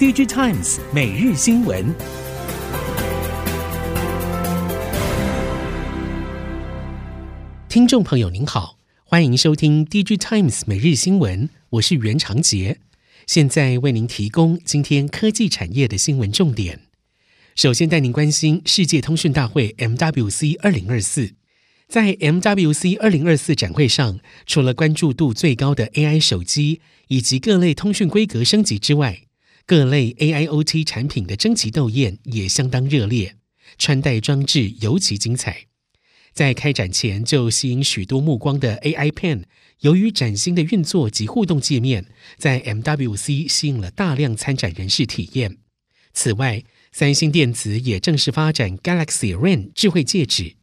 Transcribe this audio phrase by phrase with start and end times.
[0.00, 1.94] DigiTimes 每日新闻，
[7.68, 12.78] 听众朋友您好，欢迎收听 DigiTimes 每日新闻，我是袁长杰，
[13.26, 16.80] 现在为您提供今天科技产业的新闻重点。
[17.54, 21.34] 首先带您关心世界通讯大会 MWC 二零二四，
[21.88, 29.24] 在 MWC 二零二四展会上，除了关注度最高的 AI 手机以及各类通讯规格升级之外，
[29.70, 33.36] 各类 AIoT 产品的争奇斗艳也相当热烈，
[33.78, 35.66] 穿戴装置尤其精彩。
[36.32, 39.44] 在开展前就吸引许多目光的 AI Pen，
[39.82, 42.06] 由于崭新的运作及互动界面，
[42.36, 45.58] 在 MWC 吸引了大量参展人士体验。
[46.12, 50.56] 此外，三星电子也正式发展 Galaxy Ring 智慧戒指。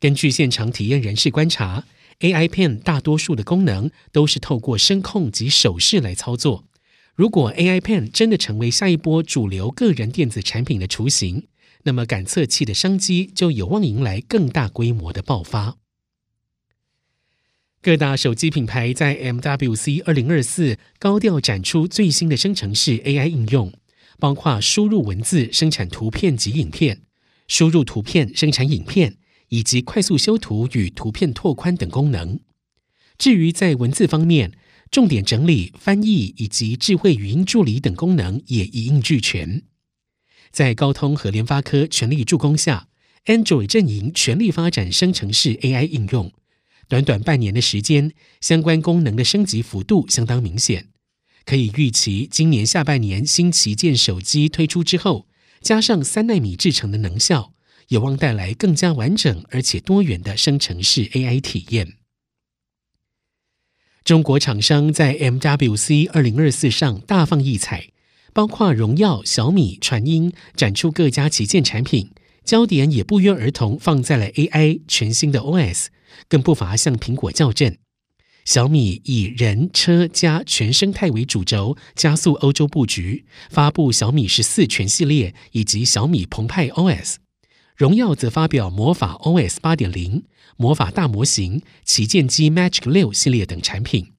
[0.00, 1.86] 根据现场体验人士观察
[2.18, 6.64] ，AI Pen 大多数的功能都是透过声控及手势来操作。
[7.14, 11.46] 如果 AI Pen 真的成为下一波主流个人电子产品的雏形，
[11.82, 15.76] 那么感测器的商机就有望迎来更大规模的爆发。
[17.82, 23.72] 各大手机品牌在 MWC 二零二四高调展出最新的生成式 AI 应用，
[24.18, 27.02] 包括输入文字生产图片及影片、
[27.48, 29.16] 输入图片生产影片，
[29.48, 32.40] 以及快速修图与图片拓宽等功能。
[33.18, 34.52] 至于在文字方面，
[34.92, 39.62] 重点整理、翻译以及智慧语音助理等功能也一应俱全。
[40.50, 42.88] 在高通和联发科全力助攻下
[43.24, 46.30] ，Android 阵营全力发展生成式 AI 应用。
[46.88, 50.90] 短短半年的时间，相关功能的升级幅度相当明显。
[51.46, 55.26] 可以预期，今年下半年新旗舰手机推出之后，
[55.62, 57.54] 加上三纳米制成的能效，
[57.88, 61.94] 有望带来更加完整而且多元的生成式 AI 体验。
[64.04, 67.90] 中国厂商在 MWC 二零二四上大放异彩，
[68.32, 72.10] 包括荣耀、小米、传音展出各家旗舰产品，
[72.44, 75.86] 焦点也不约而同放在了 AI 全新的 OS，
[76.28, 77.76] 更不乏向苹果较正。
[78.44, 87.18] 小米以人车家全生态为主轴，加速欧洲布局，发布小米十四全系列以及小米澎湃 OS。
[87.76, 90.24] 荣耀则发表魔法 OS 八点零、
[90.56, 94.12] 魔法大模型、旗舰机 Magic 六系列等产品。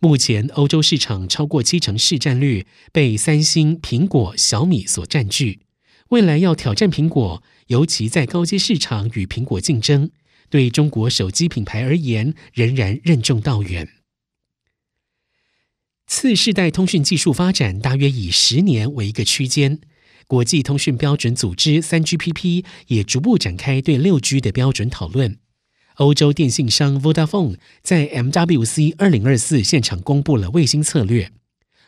[0.00, 5.60] 目前欧洲市场超过七成市占率被三星、苹果、小米所占据。
[6.08, 10.10] 未来要挑战苹果，尤其在高阶市场与苹果竞争，
[10.48, 13.88] 对中国手机品牌而言仍然任重道远。
[16.06, 19.80] 次世代通讯技术发展大约以十年为一个区间。
[20.30, 25.36] 国际通讯标准组织 3GPP 也逐步展开对 6G 的标准讨论。
[25.96, 31.32] 欧洲电信商 Vodafone 在 MWC 2024现场公布了卫星策略。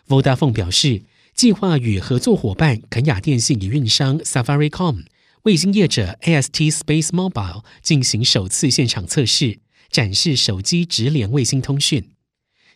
[0.09, 5.05] Vodafone 表示，计划与合作伙伴肯亚电信营运商 Safaricom、
[5.45, 12.09] 卫星业者 AST Space Mobile 进行首次现场测试，展示手机直连卫星通讯。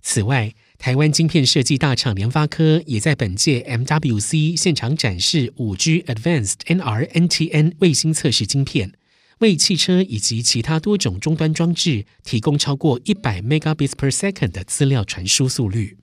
[0.01, 8.93] 此外，台湾晶片设计大厂联发科也在本届 MWC 现场展示 5G Advanced NR-NTN 卫星测试晶片，
[9.39, 15.99] 为汽车以及其他多种终端装置提供超过一百 Megabits per second 的资料传输速率。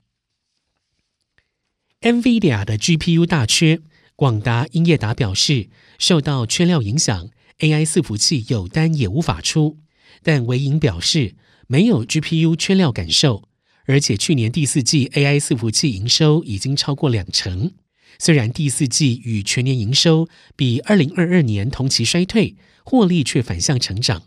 [2.00, 3.80] NVIDIA 的 GPU 大缺，
[4.16, 5.68] 广达、英业达表示
[5.98, 7.30] 受到缺料影响
[7.60, 9.78] ，AI 伺服器有单也无法出，
[10.22, 11.36] 但纬颖表示
[11.66, 13.48] 没有 GPU 缺料感受。
[13.86, 17.72] 而且去年第四季 AI 伺服器营收已经超过两成，
[18.18, 24.24] 虽然第四季与全年营收比二零二二年同期衰退，获利却反向成长。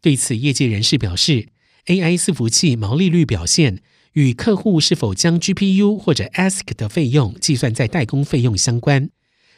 [0.00, 1.48] 对此，业界人士表示
[1.86, 3.82] ，AI 伺服器毛利率表现
[4.14, 9.10] 与客户是否将 GPU 或者 ASIC 的费用计算在代工费用相关。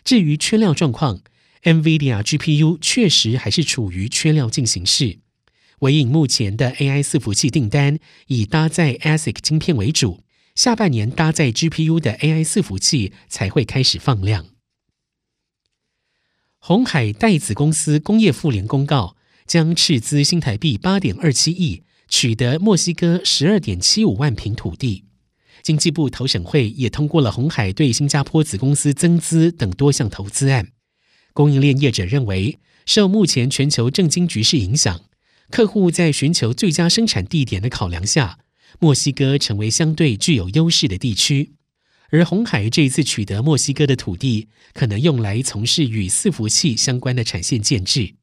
[0.04, 1.22] 至于缺料状况
[1.62, 5.20] ，NVIDIA GPU 确实还是处于缺料进行式。
[5.82, 7.98] 纬颖目前的 AI 伺服器订单
[8.28, 10.22] 以搭载 ASIC 晶片为主，
[10.54, 14.46] 下半年搭载 GPU 的 AI 伺服器才会开始放量。
[16.58, 25.06] 鸿海代子公司工业富联公告，将斥资新台币八点二七亿，取得墨西哥十二点七五万坪土地。
[25.64, 30.68] 经济部投审会也通过了鸿海对新加坡子公司增资等多项投资案。
[31.32, 35.00] 供应链业者认为，受目前全球政经局势影响。
[35.52, 38.38] 客户在寻求最佳生产地点的考量下，
[38.80, 41.52] 墨西哥成为相对具有优势的地区。
[42.08, 48.14] 而鸿海这一次取得墨西哥的土地，可能用来从事与伺服器相关的产线建置。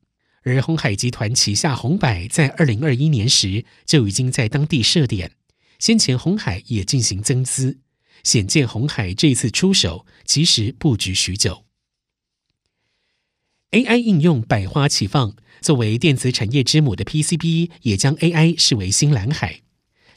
[0.41, 5.33] 而鸿海集团旗下鸿百在二零二一年时就已经在当地设点，
[5.77, 7.77] 先前鸿海也进行增资，
[8.23, 11.65] 显见鸿海这次出手其实布局许久。
[13.71, 19.61] AI 应用百花齐放，作为电子产业之母的 PCB 也将 AI 视为新蓝海。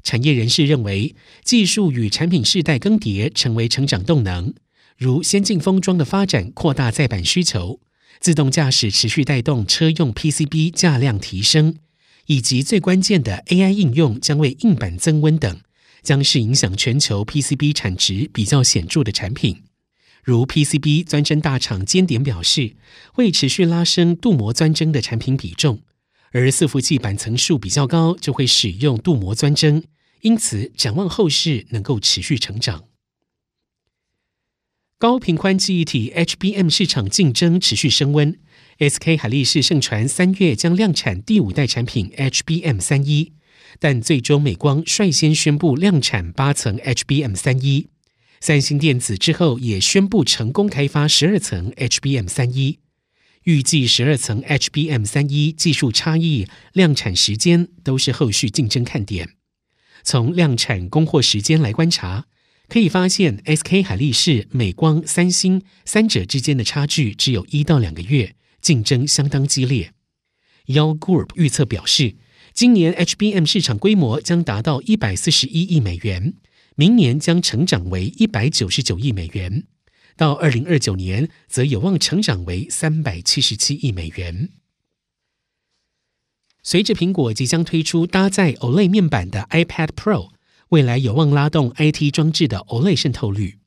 [0.02, 4.52] 产业人士认为，技术与产品世代更迭成为成长动能，
[4.96, 7.80] 如先进封装的发展扩大载板需求，
[8.18, 11.76] 自动驾驶持续带动车用 PCB 价量提升，
[12.26, 15.60] 以及最关键的 AI 应用将为硬板增温等，
[16.02, 19.62] 将是影响全球 PCB 产值比较显著的产品。
[20.22, 22.76] 如 PCB 钻针大厂尖点表示，
[23.12, 25.82] 会持续拉升镀膜钻针的产品比重，
[26.30, 29.82] 而伺服器板层数比较高，就会使用镀膜钻针，
[30.20, 32.84] 因此展望后市能够持续成长。
[34.96, 38.38] 高频宽记忆体 HBM 市场竞争持续升温
[38.78, 43.32] ，SK 海力士盛传三月将量产第五代产品 HBM 三一，
[43.80, 47.88] 但最终美光率先宣布量产八层 HBM 三一。
[48.42, 52.80] 三星电子之后也宣布成功开发十二层 HBM 三一，
[53.44, 59.36] 预计十二层 HBM 三一技术差异、量产时间都是后续竞争看点。
[60.02, 62.26] 从量产供货时间来观察，
[62.66, 69.92] 可以发现 SK 海力士、美光、三星三者之间的差距只有一到两个月，竞争相当激烈。
[70.66, 72.16] Yo Group 预测表示，
[72.52, 76.34] 今年 HBM 市场规模将达到一百四十一亿美元。
[76.76, 79.64] 明年将成长为一百九十九亿美元，
[80.16, 84.48] 到二零二九年则有望成长为三百七十七亿美元。
[86.62, 90.30] 随着苹果即将推出搭载 OLED 面板的 iPad Pro，
[90.68, 93.58] 未来有望拉动 IT 装置的 OLED 渗透率。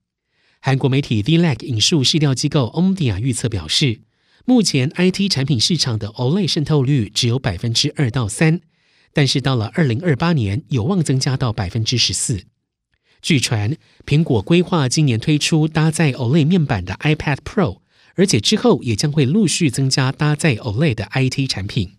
[0.62, 4.01] 韩国媒体 VLAC 引述市调机构 Omdia 预测表示，
[4.46, 8.62] 目前 IT 产品市场的 OLED 渗透率只有百分之二到三，
[9.13, 12.46] 但是到了二零二八年有望增加到百分之十四。
[13.25, 13.75] 据传，
[14.06, 17.80] 苹果规划今年推出搭载 OLED 面板的 iPad Pro，
[18.13, 21.94] 而且之后也将会陆续增加搭载 OLED 的 IT 产品。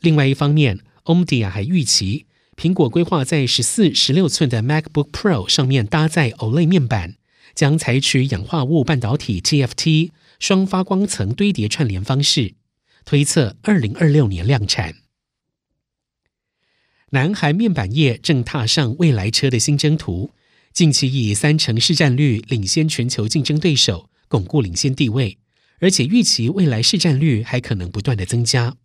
[0.00, 2.26] 另外一方面，Omdia 还预期，
[2.56, 7.14] 苹果规划在十四、十六寸的 MacBook Pro 上面搭载 OLED 面板，
[7.54, 10.10] 将采取氧化物半导体 TFT
[10.40, 12.54] 双发光层堆叠串联方式，
[13.04, 14.96] 推测二零二六年量产。
[17.10, 20.32] 南韩面板业正踏上未来车的新征途。
[20.72, 25.38] 近期以三成市占率领先全球竞争对手，巩固领先地位，
[25.80, 28.76] 而且预期未来市占率还可能不断的增加。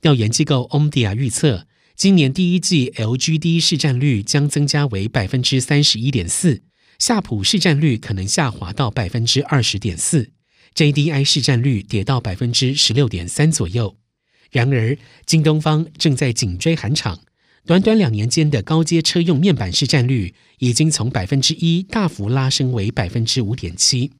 [0.00, 6.62] 调研机构 Omdia 预测，今年第一季 LGD 市占率将增加为百分之三十一点四，
[6.98, 10.32] 夏普市占率可能下滑到百分之二十点四
[10.74, 13.96] ，JDI 市占率跌到百分之十六点三左右。
[14.50, 17.20] 然而，京东方正在紧追韩厂。
[17.64, 24.10] 短短两年间的高阶车用面板市占率已经从百分之一大幅拉升为百分之五点七。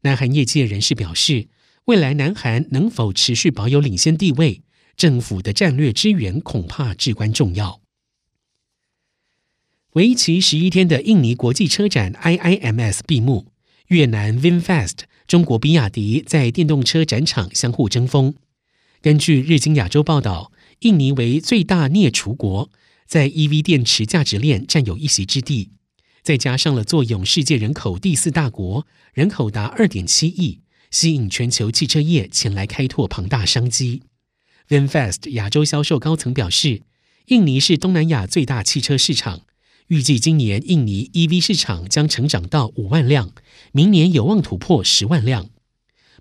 [0.00, 1.48] 南韩业界人士表示，
[1.84, 4.62] 未来南韩能否持续保有领先地位，
[4.96, 7.82] 政府的战略支援恐怕至关重要。
[9.92, 13.52] 为期十一天的印尼国际车展 IIMS 闭幕，
[13.88, 18.34] 越南 VinFast、中国比亚迪在电动车展场相互争锋。
[19.02, 20.50] 根据日经亚洲报道。
[20.80, 22.70] 印尼为最大镍储国，
[23.06, 25.72] 在 EV 电池价值链占有一席之地，
[26.22, 34.04] 再加上了坐拥世界人口第四大国，人口达二点七亿，吸引全球汽车业前来开拓庞大商机。
[34.70, 36.80] VinFast 亚洲销售高层表示，
[37.26, 39.42] 印尼是东南亚最大汽车市场，
[39.88, 43.34] 预计今年印尼 EV 市场将成长到五万辆，
[43.72, 45.50] 明年有望突破十万辆。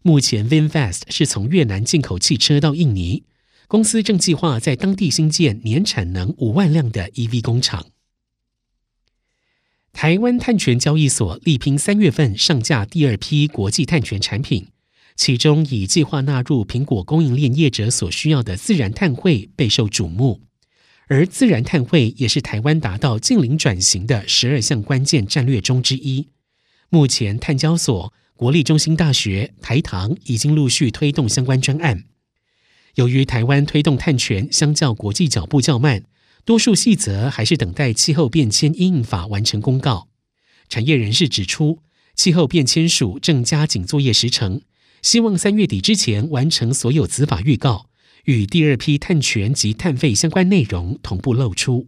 [0.01, 3.23] 目前 VinFast 是从越南进口汽车到印尼。
[3.69, 7.85] 公司正计划在当地新建年产能五万辆的 EV 工厂。
[9.93, 14.69] 台湾碳权交易所力拼三月份上架第二批国际碳权产品，
[15.15, 20.41] 其中以计划纳入苹果供应链业者所需要的自然碳汇备受瞩目，
[21.05, 26.29] 而自然碳汇也是台湾达到净零转型的十二项关键战略中之一。
[26.89, 32.05] 目前，碳交所、国立中心大学、台糖已经陆续推动相关专案。
[32.95, 36.03] 由于台湾推动碳权相较国际脚步较慢，
[36.45, 40.07] 多数细则还是等待气候变迁阴影法完成公告。
[40.67, 41.79] 产业人士指出，
[42.15, 44.61] 气候变迁署正加紧作业时程，
[45.01, 47.89] 希望三月底之前完成所有子法预告，
[48.25, 51.87] 与第二批碳权及碳费相关内容同步露出。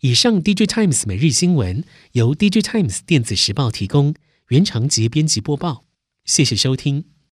[0.00, 4.14] 以上，DigiTimes 每日新闻由 DigiTimes 电子时报提供，
[4.48, 5.84] 原长节编辑播报，
[6.26, 7.13] 谢谢收听。